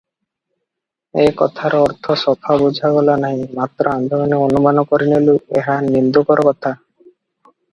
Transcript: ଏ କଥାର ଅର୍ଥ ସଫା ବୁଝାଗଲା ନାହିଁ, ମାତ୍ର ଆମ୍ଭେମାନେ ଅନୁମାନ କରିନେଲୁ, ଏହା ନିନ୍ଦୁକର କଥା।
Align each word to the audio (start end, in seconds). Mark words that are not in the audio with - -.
ଏ 1.23 1.25
କଥାର 1.41 1.81
ଅର୍ଥ 1.89 2.15
ସଫା 2.21 2.57
ବୁଝାଗଲା 2.61 3.17
ନାହିଁ, 3.25 3.45
ମାତ୍ର 3.59 3.93
ଆମ୍ଭେମାନେ 3.93 4.41
ଅନୁମାନ 4.47 4.85
କରିନେଲୁ, 4.95 5.37
ଏହା 5.61 5.77
ନିନ୍ଦୁକର 5.91 6.49
କଥା। 6.49 6.77